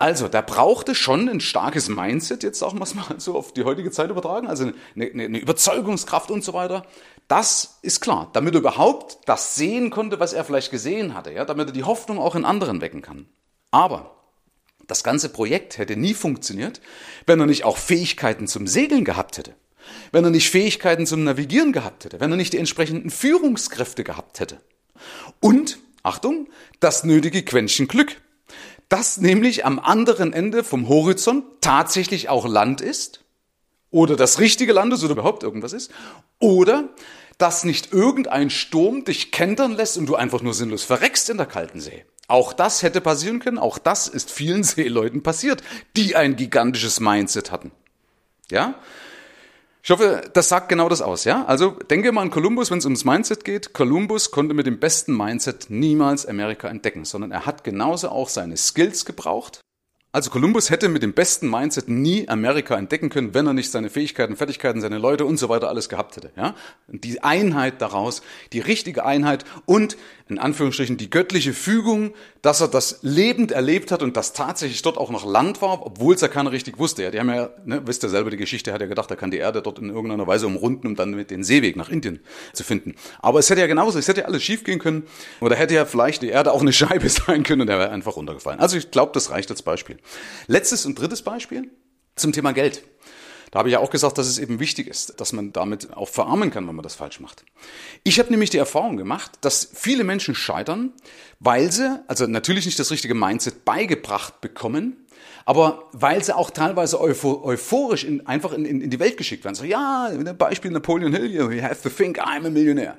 Also, 0.00 0.28
da 0.28 0.40
brauchte 0.40 0.94
schon 0.94 1.28
ein 1.28 1.40
starkes 1.40 1.90
Mindset, 1.90 2.42
jetzt 2.42 2.58
sagen 2.58 2.78
wir 2.78 2.84
es 2.84 2.94
mal 2.94 3.04
so 3.18 3.36
auf 3.36 3.52
die 3.52 3.64
heutige 3.64 3.90
Zeit 3.90 4.08
übertragen, 4.08 4.46
also 4.46 4.64
eine, 4.94 5.10
eine, 5.10 5.24
eine 5.24 5.38
Überzeugungskraft 5.38 6.30
und 6.30 6.42
so 6.42 6.54
weiter. 6.54 6.86
Das 7.28 7.78
ist 7.82 8.00
klar, 8.00 8.30
damit 8.32 8.54
er 8.54 8.60
überhaupt 8.60 9.18
das 9.26 9.56
sehen 9.56 9.90
konnte, 9.90 10.18
was 10.18 10.32
er 10.32 10.42
vielleicht 10.44 10.70
gesehen 10.70 11.12
hatte, 11.12 11.34
ja, 11.34 11.44
damit 11.44 11.68
er 11.68 11.72
die 11.74 11.84
Hoffnung 11.84 12.18
auch 12.18 12.34
in 12.34 12.46
anderen 12.46 12.80
wecken 12.80 13.02
kann. 13.02 13.28
Aber 13.72 14.16
das 14.86 15.04
ganze 15.04 15.28
Projekt 15.28 15.76
hätte 15.76 15.96
nie 15.96 16.14
funktioniert, 16.14 16.80
wenn 17.26 17.38
er 17.38 17.44
nicht 17.44 17.64
auch 17.64 17.76
Fähigkeiten 17.76 18.48
zum 18.48 18.66
Segeln 18.66 19.04
gehabt 19.04 19.36
hätte. 19.36 19.54
Wenn 20.12 20.24
er 20.24 20.30
nicht 20.30 20.48
Fähigkeiten 20.48 21.04
zum 21.04 21.24
Navigieren 21.24 21.74
gehabt 21.74 22.06
hätte. 22.06 22.20
Wenn 22.20 22.30
er 22.30 22.38
nicht 22.38 22.54
die 22.54 22.58
entsprechenden 22.58 23.10
Führungskräfte 23.10 24.02
gehabt 24.02 24.40
hätte. 24.40 24.62
Und, 25.40 25.78
Achtung, 26.02 26.48
das 26.80 27.04
nötige 27.04 27.42
Quäntchen 27.42 27.86
Glück. 27.86 28.16
Das 28.90 29.18
nämlich 29.18 29.64
am 29.64 29.78
anderen 29.78 30.34
Ende 30.34 30.64
vom 30.64 30.88
Horizont 30.88 31.44
tatsächlich 31.60 32.28
auch 32.28 32.46
Land 32.46 32.82
ist. 32.82 33.24
Oder 33.90 34.16
das 34.16 34.40
richtige 34.40 34.72
Land 34.72 34.92
ist 34.92 35.02
oder 35.02 35.12
überhaupt 35.12 35.42
irgendwas 35.42 35.72
ist. 35.72 35.90
Oder 36.40 36.88
dass 37.38 37.64
nicht 37.64 37.92
irgendein 37.92 38.50
Sturm 38.50 39.04
dich 39.04 39.32
kentern 39.32 39.72
lässt 39.72 39.96
und 39.96 40.06
du 40.06 40.16
einfach 40.16 40.42
nur 40.42 40.54
sinnlos 40.54 40.82
verreckst 40.82 41.30
in 41.30 41.38
der 41.38 41.46
kalten 41.46 41.80
See. 41.80 42.04
Auch 42.26 42.52
das 42.52 42.82
hätte 42.82 43.00
passieren 43.00 43.38
können, 43.38 43.58
auch 43.58 43.78
das 43.78 44.08
ist 44.08 44.30
vielen 44.30 44.62
Seeleuten 44.64 45.22
passiert, 45.22 45.62
die 45.96 46.16
ein 46.16 46.36
gigantisches 46.36 47.00
Mindset 47.00 47.52
hatten. 47.52 47.70
Ja? 48.50 48.74
Ich 49.82 49.90
hoffe, 49.90 50.30
das 50.34 50.48
sagt 50.48 50.68
genau 50.68 50.88
das 50.88 51.00
aus, 51.00 51.24
ja? 51.24 51.44
Also 51.46 51.70
denke 51.70 52.12
mal 52.12 52.22
an 52.22 52.30
Kolumbus, 52.30 52.70
wenn 52.70 52.78
es 52.78 52.84
ums 52.84 53.04
Mindset 53.04 53.44
geht. 53.44 53.72
Kolumbus 53.72 54.30
konnte 54.30 54.52
mit 54.52 54.66
dem 54.66 54.78
besten 54.78 55.16
Mindset 55.16 55.66
niemals 55.70 56.26
Amerika 56.26 56.68
entdecken, 56.68 57.04
sondern 57.04 57.30
er 57.30 57.46
hat 57.46 57.64
genauso 57.64 58.10
auch 58.10 58.28
seine 58.28 58.56
Skills 58.56 59.06
gebraucht, 59.06 59.60
also 60.12 60.30
Kolumbus 60.30 60.70
hätte 60.70 60.88
mit 60.88 61.04
dem 61.04 61.12
besten 61.12 61.48
Mindset 61.48 61.88
nie 61.88 62.28
Amerika 62.28 62.76
entdecken 62.76 63.10
können, 63.10 63.32
wenn 63.32 63.46
er 63.46 63.52
nicht 63.52 63.70
seine 63.70 63.90
Fähigkeiten, 63.90 64.34
Fertigkeiten, 64.34 64.80
seine 64.80 64.98
Leute 64.98 65.24
und 65.24 65.36
so 65.36 65.48
weiter 65.48 65.68
alles 65.68 65.88
gehabt 65.88 66.16
hätte. 66.16 66.32
Ja? 66.36 66.56
Die 66.88 67.22
Einheit 67.22 67.80
daraus, 67.80 68.22
die 68.52 68.58
richtige 68.58 69.04
Einheit 69.04 69.44
und 69.66 69.96
in 70.28 70.38
Anführungsstrichen 70.38 70.96
die 70.96 71.10
göttliche 71.10 71.52
Fügung, 71.52 72.12
dass 72.42 72.60
er 72.60 72.68
das 72.68 73.00
lebend 73.02 73.52
erlebt 73.52 73.92
hat 73.92 74.02
und 74.02 74.16
das 74.16 74.32
tatsächlich 74.32 74.80
dort 74.82 74.96
auch 74.96 75.10
noch 75.10 75.26
Land 75.26 75.60
war, 75.60 75.84
obwohl 75.84 76.14
es 76.14 76.20
ja 76.20 76.28
keiner 76.28 76.52
richtig 76.52 76.78
wusste. 76.78 77.02
Ja, 77.02 77.10
die 77.10 77.18
haben 77.18 77.28
ja, 77.30 77.50
ne, 77.64 77.82
wisst 77.84 78.04
ihr 78.04 78.08
selber 78.08 78.30
die 78.30 78.36
Geschichte, 78.36 78.72
hat 78.72 78.80
ja 78.80 78.86
gedacht, 78.86 79.10
er 79.10 79.16
kann 79.16 79.30
die 79.30 79.38
Erde 79.38 79.60
dort 79.60 79.80
in 79.80 79.90
irgendeiner 79.90 80.26
Weise 80.26 80.46
umrunden, 80.46 80.86
um 80.86 80.94
dann 80.96 81.10
mit 81.10 81.30
den 81.30 81.42
Seeweg 81.44 81.76
nach 81.76 81.88
Indien 81.88 82.20
zu 82.52 82.64
finden. 82.64 82.94
Aber 83.18 83.40
es 83.40 83.50
hätte 83.50 83.60
ja 83.60 83.66
genauso, 83.66 83.98
es 83.98 84.08
hätte 84.08 84.20
ja 84.20 84.26
alles 84.26 84.42
schief 84.42 84.64
gehen 84.64 84.78
können 84.78 85.04
oder 85.40 85.56
hätte 85.56 85.74
ja 85.74 85.84
vielleicht 85.84 86.22
die 86.22 86.28
Erde 86.28 86.52
auch 86.52 86.62
eine 86.62 86.72
Scheibe 86.80 87.08
sein 87.08 87.42
können 87.42 87.62
und 87.62 87.68
er 87.68 87.78
wäre 87.78 87.90
einfach 87.90 88.16
runtergefallen. 88.16 88.60
Also 88.60 88.76
ich 88.76 88.90
glaube, 88.90 89.12
das 89.12 89.30
reicht 89.30 89.50
als 89.50 89.62
Beispiel. 89.62 89.98
Letztes 90.46 90.86
und 90.86 90.98
drittes 90.98 91.22
Beispiel 91.22 91.70
zum 92.16 92.32
Thema 92.32 92.52
Geld. 92.52 92.82
Da 93.50 93.58
habe 93.58 93.68
ich 93.68 93.72
ja 93.72 93.80
auch 93.80 93.90
gesagt, 93.90 94.16
dass 94.16 94.28
es 94.28 94.38
eben 94.38 94.60
wichtig 94.60 94.86
ist, 94.86 95.20
dass 95.20 95.32
man 95.32 95.52
damit 95.52 95.92
auch 95.96 96.08
verarmen 96.08 96.50
kann, 96.50 96.68
wenn 96.68 96.76
man 96.76 96.84
das 96.84 96.94
falsch 96.94 97.18
macht. 97.18 97.44
Ich 98.04 98.20
habe 98.20 98.30
nämlich 98.30 98.50
die 98.50 98.58
Erfahrung 98.58 98.96
gemacht, 98.96 99.32
dass 99.40 99.70
viele 99.74 100.04
Menschen 100.04 100.36
scheitern, 100.36 100.92
weil 101.40 101.72
sie, 101.72 102.00
also 102.06 102.26
natürlich 102.26 102.66
nicht 102.66 102.78
das 102.78 102.92
richtige 102.92 103.14
Mindset 103.14 103.64
beigebracht 103.64 104.40
bekommen, 104.40 105.04
aber 105.46 105.88
weil 105.92 106.22
sie 106.22 106.36
auch 106.36 106.50
teilweise 106.50 107.00
euphorisch 107.00 108.04
in, 108.04 108.24
einfach 108.26 108.52
in, 108.52 108.64
in, 108.64 108.80
in 108.80 108.90
die 108.90 109.00
Welt 109.00 109.16
geschickt 109.16 109.42
werden. 109.42 109.56
So, 109.56 109.64
ja, 109.64 110.12
Beispiel 110.38 110.70
Napoleon 110.70 111.12
Hill, 111.12 111.32
you 111.32 111.60
have 111.60 111.82
to 111.82 111.88
think 111.88 112.20
I'm 112.20 112.46
a 112.46 112.50
millionaire. 112.50 112.98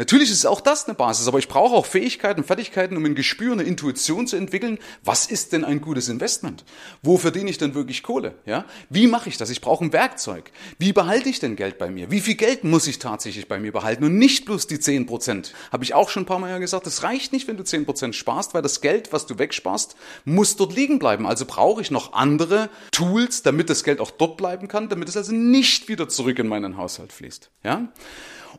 Natürlich 0.00 0.30
ist 0.30 0.46
auch 0.46 0.62
das 0.62 0.86
eine 0.86 0.94
Basis, 0.94 1.28
aber 1.28 1.38
ich 1.38 1.46
brauche 1.46 1.74
auch 1.74 1.84
Fähigkeiten, 1.84 2.42
Fertigkeiten, 2.42 2.96
um 2.96 3.04
ein 3.04 3.14
Gespür, 3.14 3.52
eine 3.52 3.64
Intuition 3.64 4.26
zu 4.26 4.36
entwickeln. 4.36 4.78
Was 5.04 5.26
ist 5.26 5.52
denn 5.52 5.62
ein 5.62 5.82
gutes 5.82 6.08
Investment? 6.08 6.64
Wo 7.02 7.18
verdiene 7.18 7.50
ich 7.50 7.58
denn 7.58 7.74
wirklich 7.74 8.02
Kohle? 8.02 8.34
Ja? 8.46 8.64
Wie 8.88 9.06
mache 9.06 9.28
ich 9.28 9.36
das? 9.36 9.50
Ich 9.50 9.60
brauche 9.60 9.84
ein 9.84 9.92
Werkzeug. 9.92 10.52
Wie 10.78 10.94
behalte 10.94 11.28
ich 11.28 11.38
denn 11.38 11.54
Geld 11.54 11.76
bei 11.76 11.90
mir? 11.90 12.10
Wie 12.10 12.20
viel 12.20 12.36
Geld 12.36 12.64
muss 12.64 12.86
ich 12.86 12.98
tatsächlich 12.98 13.46
bei 13.46 13.60
mir 13.60 13.72
behalten? 13.72 14.04
Und 14.04 14.16
nicht 14.16 14.46
bloß 14.46 14.68
die 14.68 14.80
10 14.80 15.04
Prozent. 15.04 15.52
Habe 15.70 15.84
ich 15.84 15.92
auch 15.92 16.08
schon 16.08 16.22
ein 16.22 16.26
paar 16.26 16.38
Mal 16.38 16.58
gesagt, 16.60 16.86
es 16.86 17.02
reicht 17.02 17.34
nicht, 17.34 17.46
wenn 17.46 17.58
du 17.58 17.62
10 17.62 17.84
Prozent 17.84 18.14
sparst, 18.14 18.54
weil 18.54 18.62
das 18.62 18.80
Geld, 18.80 19.12
was 19.12 19.26
du 19.26 19.38
wegsparst, 19.38 19.96
muss 20.24 20.56
dort 20.56 20.74
liegen 20.74 20.98
bleiben. 20.98 21.26
Also 21.26 21.44
brauche 21.44 21.82
ich 21.82 21.90
noch 21.90 22.14
andere 22.14 22.70
Tools, 22.90 23.42
damit 23.42 23.68
das 23.68 23.84
Geld 23.84 24.00
auch 24.00 24.12
dort 24.12 24.38
bleiben 24.38 24.66
kann, 24.66 24.88
damit 24.88 25.10
es 25.10 25.18
also 25.18 25.34
nicht 25.34 25.88
wieder 25.88 26.08
zurück 26.08 26.38
in 26.38 26.48
meinen 26.48 26.78
Haushalt 26.78 27.12
fließt. 27.12 27.50
Ja? 27.64 27.90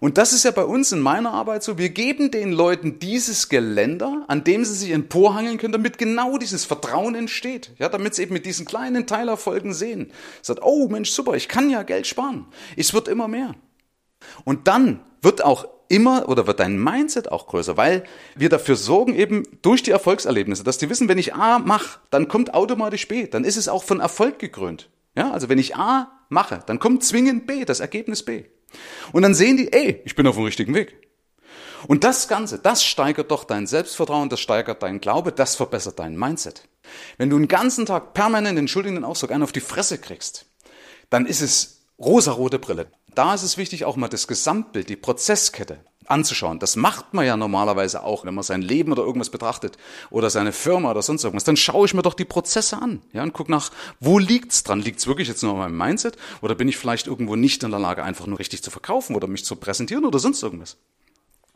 Und 0.01 0.17
das 0.17 0.33
ist 0.33 0.43
ja 0.43 0.49
bei 0.49 0.63
uns 0.65 0.91
in 0.91 0.99
meiner 0.99 1.31
Arbeit 1.31 1.61
so. 1.61 1.77
Wir 1.77 1.89
geben 1.89 2.31
den 2.31 2.51
Leuten 2.51 2.97
dieses 2.97 3.49
Geländer, 3.49 4.25
an 4.27 4.43
dem 4.43 4.65
sie 4.65 4.73
sich 4.73 4.89
emporhangeln 4.89 5.59
können, 5.59 5.73
damit 5.73 5.99
genau 5.99 6.39
dieses 6.39 6.65
Vertrauen 6.65 7.13
entsteht. 7.13 7.69
Ja, 7.77 7.87
damit 7.87 8.15
sie 8.15 8.23
eben 8.23 8.33
mit 8.33 8.47
diesen 8.47 8.65
kleinen 8.65 9.05
Teilerfolgen 9.05 9.75
sehen. 9.75 10.11
Sagt, 10.41 10.61
oh 10.63 10.87
Mensch, 10.87 11.11
super, 11.11 11.35
ich 11.35 11.47
kann 11.47 11.69
ja 11.69 11.83
Geld 11.83 12.07
sparen. 12.07 12.47
Es 12.75 12.95
wird 12.95 13.07
immer 13.07 13.27
mehr. 13.27 13.53
Und 14.43 14.67
dann 14.67 15.01
wird 15.21 15.45
auch 15.45 15.67
immer 15.87 16.27
oder 16.27 16.47
wird 16.47 16.59
dein 16.59 16.83
Mindset 16.83 17.31
auch 17.31 17.45
größer, 17.45 17.77
weil 17.77 18.03
wir 18.35 18.49
dafür 18.49 18.77
sorgen 18.77 19.13
eben 19.13 19.43
durch 19.61 19.83
die 19.83 19.91
Erfolgserlebnisse, 19.91 20.63
dass 20.63 20.79
die 20.79 20.89
wissen, 20.89 21.09
wenn 21.09 21.19
ich 21.19 21.35
A 21.35 21.59
mache, 21.59 21.99
dann 22.09 22.27
kommt 22.27 22.55
automatisch 22.55 23.07
B, 23.07 23.27
dann 23.27 23.43
ist 23.43 23.57
es 23.57 23.67
auch 23.67 23.83
von 23.83 23.99
Erfolg 23.99 24.39
gekrönt. 24.39 24.89
Ja, 25.15 25.29
also 25.29 25.47
wenn 25.47 25.59
ich 25.59 25.75
A 25.75 26.11
mache, 26.29 26.63
dann 26.65 26.79
kommt 26.79 27.03
zwingend 27.03 27.45
B, 27.45 27.65
das 27.65 27.81
Ergebnis 27.81 28.23
B. 28.23 28.45
Und 29.11 29.23
dann 29.23 29.33
sehen 29.33 29.57
die, 29.57 29.71
ey, 29.71 30.01
ich 30.05 30.15
bin 30.15 30.27
auf 30.27 30.35
dem 30.35 30.45
richtigen 30.45 30.73
Weg. 30.73 30.95
Und 31.87 32.03
das 32.03 32.27
Ganze, 32.27 32.59
das 32.59 32.83
steigert 32.83 33.31
doch 33.31 33.43
dein 33.43 33.65
Selbstvertrauen, 33.65 34.29
das 34.29 34.39
steigert 34.39 34.83
dein 34.83 35.01
Glaube, 35.01 35.31
das 35.31 35.55
verbessert 35.55 35.99
dein 35.99 36.17
Mindset. 36.17 36.67
Wenn 37.17 37.29
du 37.29 37.37
den 37.37 37.47
ganzen 37.47 37.85
Tag 37.85 38.13
permanent 38.13 38.57
den 38.57 38.67
Schuldigen 38.67 39.03
auch 39.03 39.15
sogar 39.15 39.41
auf 39.41 39.51
die 39.51 39.61
Fresse 39.61 39.97
kriegst, 39.97 40.45
dann 41.09 41.25
ist 41.25 41.41
es 41.41 41.81
rosarote 41.99 42.59
Brille. 42.59 42.91
Da 43.15 43.33
ist 43.33 43.43
es 43.43 43.57
wichtig, 43.57 43.85
auch 43.85 43.95
mal 43.95 44.07
das 44.07 44.27
Gesamtbild, 44.27 44.89
die 44.89 44.95
Prozesskette 44.95 45.83
anzuschauen. 46.07 46.59
Das 46.59 46.75
macht 46.75 47.13
man 47.13 47.25
ja 47.25 47.37
normalerweise 47.37 48.03
auch, 48.03 48.25
wenn 48.25 48.33
man 48.33 48.43
sein 48.43 48.61
Leben 48.61 48.91
oder 48.91 49.03
irgendwas 49.03 49.29
betrachtet 49.29 49.77
oder 50.09 50.29
seine 50.29 50.51
Firma 50.51 50.91
oder 50.91 51.01
sonst 51.01 51.23
irgendwas. 51.23 51.43
Dann 51.43 51.57
schaue 51.57 51.85
ich 51.85 51.93
mir 51.93 52.01
doch 52.01 52.13
die 52.13 52.25
Prozesse 52.25 52.81
an 52.81 53.01
ja, 53.13 53.23
und 53.23 53.33
guck 53.33 53.49
nach, 53.49 53.71
wo 53.99 54.19
liegt's 54.19 54.63
dran? 54.63 54.81
Liegt's 54.81 55.07
wirklich 55.07 55.27
jetzt 55.27 55.43
nur 55.43 55.53
an 55.53 55.59
meinem 55.59 55.77
Mindset 55.77 56.17
oder 56.41 56.55
bin 56.55 56.67
ich 56.67 56.77
vielleicht 56.77 57.07
irgendwo 57.07 57.35
nicht 57.35 57.63
in 57.63 57.71
der 57.71 57.79
Lage, 57.79 58.03
einfach 58.03 58.27
nur 58.27 58.39
richtig 58.39 58.63
zu 58.63 58.71
verkaufen 58.71 59.15
oder 59.15 59.27
mich 59.27 59.45
zu 59.45 59.55
präsentieren 59.55 60.05
oder 60.05 60.19
sonst 60.19 60.43
irgendwas? 60.43 60.77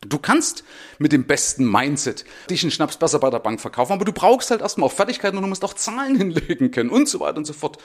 Du 0.02 0.18
kannst 0.18 0.62
mit 0.98 1.12
dem 1.12 1.24
besten 1.24 1.68
Mindset 1.70 2.24
dich 2.50 2.62
einen 2.62 2.70
Schnaps 2.70 2.96
besser 2.96 3.18
bei 3.18 3.30
der 3.30 3.38
Bank 3.38 3.60
verkaufen, 3.60 3.92
aber 3.92 4.04
du 4.04 4.12
brauchst 4.12 4.50
halt 4.50 4.60
erstmal 4.60 4.88
auch 4.88 4.92
Fertigkeiten 4.92 5.36
und 5.36 5.42
du 5.42 5.48
musst 5.48 5.64
auch 5.64 5.74
Zahlen 5.74 6.16
hinlegen 6.18 6.70
können 6.70 6.90
und 6.90 7.08
so 7.08 7.20
weiter 7.20 7.38
und 7.38 7.46
so 7.46 7.52
fort. 7.52 7.78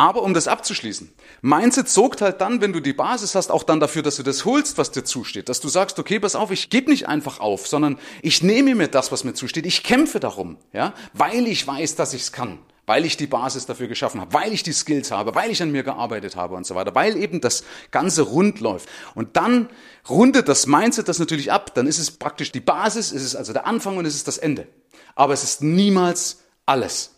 Aber 0.00 0.22
um 0.22 0.32
das 0.32 0.46
abzuschließen, 0.46 1.12
Mindset 1.42 1.88
sorgt 1.88 2.22
halt 2.22 2.40
dann, 2.40 2.60
wenn 2.60 2.72
du 2.72 2.78
die 2.78 2.92
Basis 2.92 3.34
hast, 3.34 3.50
auch 3.50 3.64
dann 3.64 3.80
dafür, 3.80 4.02
dass 4.02 4.14
du 4.14 4.22
das 4.22 4.44
holst, 4.44 4.78
was 4.78 4.92
dir 4.92 5.02
zusteht. 5.02 5.48
Dass 5.48 5.58
du 5.58 5.66
sagst, 5.66 5.98
okay, 5.98 6.20
pass 6.20 6.36
auf, 6.36 6.52
ich 6.52 6.70
gebe 6.70 6.88
nicht 6.88 7.08
einfach 7.08 7.40
auf, 7.40 7.66
sondern 7.66 7.98
ich 8.22 8.40
nehme 8.40 8.76
mir 8.76 8.86
das, 8.86 9.10
was 9.10 9.24
mir 9.24 9.34
zusteht. 9.34 9.66
Ich 9.66 9.82
kämpfe 9.82 10.20
darum, 10.20 10.56
ja, 10.72 10.94
weil 11.14 11.48
ich 11.48 11.66
weiß, 11.66 11.96
dass 11.96 12.14
ich 12.14 12.22
es 12.22 12.32
kann. 12.32 12.60
Weil 12.86 13.04
ich 13.04 13.16
die 13.16 13.26
Basis 13.26 13.66
dafür 13.66 13.88
geschaffen 13.88 14.20
habe, 14.20 14.32
weil 14.32 14.52
ich 14.52 14.62
die 14.62 14.72
Skills 14.72 15.10
habe, 15.10 15.34
weil 15.34 15.50
ich 15.50 15.60
an 15.60 15.72
mir 15.72 15.82
gearbeitet 15.82 16.36
habe 16.36 16.54
und 16.54 16.64
so 16.64 16.76
weiter, 16.76 16.94
weil 16.94 17.16
eben 17.16 17.40
das 17.40 17.64
Ganze 17.90 18.22
rund 18.22 18.60
läuft. 18.60 18.88
Und 19.16 19.36
dann 19.36 19.68
rundet 20.08 20.48
das 20.48 20.68
Mindset 20.68 21.08
das 21.08 21.18
natürlich 21.18 21.50
ab. 21.50 21.74
Dann 21.74 21.88
ist 21.88 21.98
es 21.98 22.12
praktisch 22.12 22.52
die 22.52 22.60
Basis, 22.60 23.10
ist 23.10 23.24
es 23.24 23.34
also 23.34 23.52
der 23.52 23.66
Anfang 23.66 23.96
und 23.96 24.06
es 24.06 24.14
ist 24.14 24.28
das 24.28 24.38
Ende. 24.38 24.68
Aber 25.16 25.32
es 25.32 25.42
ist 25.42 25.60
niemals 25.60 26.44
alles. 26.66 27.17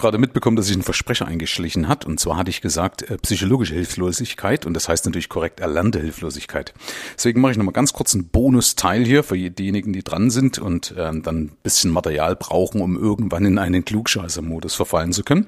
gerade 0.00 0.18
mitbekommen, 0.18 0.56
dass 0.56 0.66
sich 0.66 0.76
ein 0.76 0.82
Versprecher 0.82 1.26
eingeschlichen 1.26 1.88
hat. 1.88 2.04
Und 2.04 2.18
zwar 2.18 2.36
hatte 2.36 2.50
ich 2.50 2.60
gesagt, 2.60 3.02
äh, 3.02 3.18
psychologische 3.18 3.74
Hilflosigkeit. 3.74 4.66
Und 4.66 4.74
das 4.74 4.88
heißt 4.88 5.04
natürlich 5.06 5.28
korrekt 5.28 5.60
erlernte 5.60 6.00
Hilflosigkeit. 6.00 6.74
Deswegen 7.16 7.40
mache 7.40 7.52
ich 7.52 7.58
nochmal 7.58 7.72
ganz 7.72 7.92
kurz 7.92 8.14
einen 8.14 8.28
Bonusteil 8.28 9.04
hier 9.04 9.22
für 9.22 9.36
diejenigen, 9.36 9.92
die 9.92 10.02
dran 10.02 10.30
sind 10.30 10.58
und 10.58 10.94
ähm, 10.96 11.22
dann 11.22 11.52
bisschen 11.62 11.90
Material 11.90 12.36
brauchen, 12.36 12.80
um 12.80 12.96
irgendwann 12.96 13.44
in 13.44 13.58
einen 13.58 13.84
Klugscheißer-Modus 13.84 14.74
verfallen 14.74 15.12
zu 15.12 15.22
können. 15.22 15.46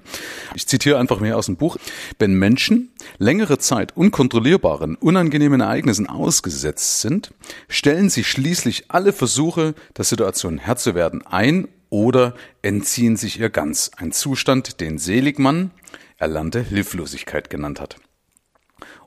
Ich 0.55 0.67
zitiere 0.67 0.99
einfach 0.99 1.21
mehr 1.21 1.37
aus 1.37 1.47
dem 1.47 1.57
Buch. 1.57 1.77
Wenn 2.19 2.35
Menschen 2.35 2.91
längere 3.19 3.59
Zeit 3.59 3.97
unkontrollierbaren, 3.97 4.97
unangenehmen 4.97 5.61
Ereignissen 5.61 6.09
ausgesetzt 6.09 7.01
sind, 7.01 7.33
stellen 7.69 8.11
sie 8.11 8.25
schließlich 8.25 8.91
alle 8.91 9.13
Versuche, 9.13 9.75
der 9.97 10.05
Situation 10.05 10.59
Herr 10.59 10.77
zu 10.77 10.95
werden, 10.95 11.27
ein 11.27 11.69
oder 11.93 12.35
entziehen 12.63 13.17
sich 13.17 13.39
ihr 13.39 13.51
ganz. 13.51 13.91
Ein 13.99 14.13
Zustand, 14.13 14.81
den 14.81 14.97
Seligmann 14.97 15.73
erlernte 16.17 16.63
Hilflosigkeit 16.63 17.51
genannt 17.51 17.81
hat. 17.81 17.97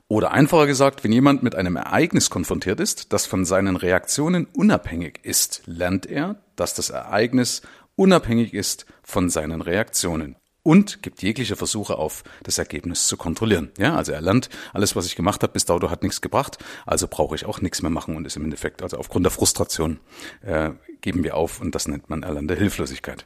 Oder 0.06 0.30
einfacher 0.30 0.68
gesagt, 0.68 1.02
wenn 1.02 1.10
jemand 1.10 1.42
mit 1.42 1.56
einem 1.56 1.74
Ereignis 1.74 2.30
konfrontiert 2.30 2.78
ist, 2.78 3.12
das 3.12 3.26
von 3.26 3.44
seinen 3.44 3.74
Reaktionen 3.74 4.46
unabhängig 4.54 5.18
ist, 5.24 5.62
lernt 5.66 6.06
er, 6.06 6.36
dass 6.54 6.74
das 6.74 6.90
Ereignis 6.90 7.62
unabhängig 7.96 8.54
ist 8.54 8.86
von 9.02 9.30
seinen 9.30 9.62
Reaktionen 9.62 10.36
und 10.66 11.00
gibt 11.00 11.22
jegliche 11.22 11.54
Versuche 11.54 11.96
auf, 11.96 12.24
das 12.42 12.58
Ergebnis 12.58 13.06
zu 13.06 13.16
kontrollieren. 13.16 13.70
Ja, 13.78 13.94
also 13.94 14.10
er 14.10 14.20
lernt, 14.20 14.48
alles, 14.72 14.96
was 14.96 15.06
ich 15.06 15.14
gemacht 15.14 15.44
habe 15.44 15.52
bis 15.52 15.64
dato 15.64 15.90
hat 15.90 16.02
nichts 16.02 16.20
gebracht, 16.20 16.58
also 16.84 17.06
brauche 17.06 17.36
ich 17.36 17.46
auch 17.46 17.60
nichts 17.60 17.82
mehr 17.82 17.90
machen 17.90 18.16
und 18.16 18.26
ist 18.26 18.36
im 18.36 18.42
Endeffekt, 18.42 18.82
also 18.82 18.96
aufgrund 18.96 19.24
der 19.24 19.30
Frustration 19.30 20.00
äh, 20.42 20.70
geben 21.02 21.22
wir 21.22 21.36
auf 21.36 21.60
und 21.60 21.76
das 21.76 21.86
nennt 21.86 22.10
man 22.10 22.24
erlernte 22.24 22.56
Hilflosigkeit. 22.56 23.24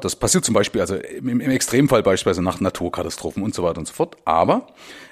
Das 0.00 0.16
passiert 0.16 0.46
zum 0.46 0.54
Beispiel, 0.54 0.80
also 0.80 0.96
im, 0.96 1.28
im 1.28 1.50
Extremfall 1.50 2.02
beispielsweise 2.02 2.42
nach 2.42 2.60
Naturkatastrophen 2.60 3.42
und 3.42 3.54
so 3.54 3.62
weiter 3.62 3.78
und 3.78 3.86
so 3.86 3.92
fort, 3.92 4.16
aber 4.24 4.68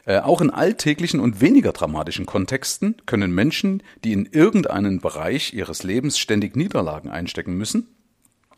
äh, 0.06 0.20
auch 0.20 0.40
in 0.40 0.48
alltäglichen 0.48 1.20
und 1.20 1.42
weniger 1.42 1.72
dramatischen 1.72 2.24
Kontexten 2.24 2.96
können 3.04 3.30
Menschen, 3.30 3.82
die 4.04 4.14
in 4.14 4.24
irgendeinen 4.24 5.02
Bereich 5.02 5.52
ihres 5.52 5.82
Lebens 5.82 6.18
ständig 6.18 6.56
Niederlagen 6.56 7.10
einstecken 7.10 7.58
müssen, 7.58 7.88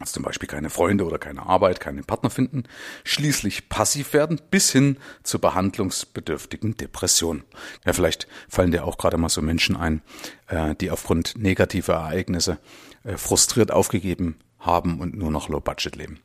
also 0.01 0.15
zum 0.15 0.23
Beispiel 0.23 0.49
keine 0.49 0.71
Freunde 0.71 1.05
oder 1.05 1.19
keine 1.19 1.47
Arbeit, 1.47 1.79
keinen 1.79 2.05
Partner 2.05 2.31
finden, 2.31 2.65
schließlich 3.05 3.69
passiv 3.69 4.13
werden 4.15 4.41
bis 4.51 4.73
hin 4.73 4.97
zur 5.23 5.41
behandlungsbedürftigen 5.41 6.77
Depression. 6.77 7.45
Ja, 7.85 7.93
vielleicht 7.93 8.27
fallen 8.49 8.73
dir 8.73 8.85
auch 8.85 8.99
gerade 8.99 9.19
mal 9.19 9.29
so 9.29 9.43
Menschen 9.43 9.77
ein, 9.77 10.03
äh, 10.49 10.75
die 10.75 10.91
aufgrund 10.91 11.35
negativer 11.37 11.95
Ereignisse 11.95 12.59
äh, 13.05 13.17
frustriert 13.17 13.71
aufgegeben 13.71 14.37
haben 14.59 15.01
und 15.01 15.17
nur 15.17 15.31
noch 15.31 15.49
Low 15.49 15.61
Budget 15.61 15.97
leben. 15.97 16.21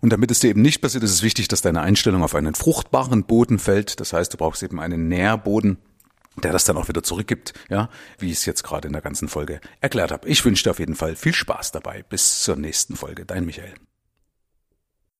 Und 0.00 0.12
damit 0.12 0.30
es 0.30 0.40
dir 0.40 0.50
eben 0.50 0.60
nicht 0.60 0.82
passiert, 0.82 1.02
ist 1.04 1.12
es 1.12 1.22
wichtig, 1.22 1.48
dass 1.48 1.62
deine 1.62 1.80
Einstellung 1.80 2.22
auf 2.22 2.34
einen 2.34 2.54
fruchtbaren 2.54 3.24
Boden 3.24 3.58
fällt. 3.58 4.00
Das 4.00 4.12
heißt, 4.12 4.32
du 4.32 4.36
brauchst 4.36 4.62
eben 4.62 4.78
einen 4.78 5.08
Nährboden, 5.08 5.78
der 6.42 6.52
das 6.52 6.64
dann 6.64 6.76
auch 6.76 6.88
wieder 6.88 7.02
zurückgibt, 7.02 7.52
ja, 7.68 7.88
wie 8.18 8.30
ich 8.30 8.38
es 8.38 8.46
jetzt 8.46 8.62
gerade 8.62 8.88
in 8.88 8.92
der 8.92 9.02
ganzen 9.02 9.28
Folge 9.28 9.60
erklärt 9.80 10.12
habe. 10.12 10.28
Ich 10.28 10.44
wünsche 10.44 10.64
dir 10.64 10.70
auf 10.70 10.78
jeden 10.78 10.96
Fall 10.96 11.16
viel 11.16 11.34
Spaß 11.34 11.72
dabei. 11.72 12.02
Bis 12.02 12.42
zur 12.42 12.56
nächsten 12.56 12.96
Folge. 12.96 13.24
Dein 13.24 13.46
Michael. 13.46 13.74